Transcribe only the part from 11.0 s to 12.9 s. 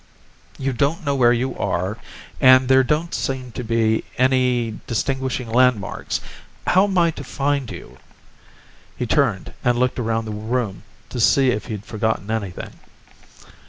to see if he had forgotten anything.